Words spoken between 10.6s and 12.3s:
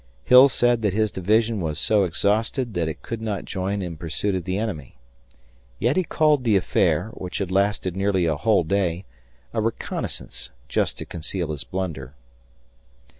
just to conceal his blunder.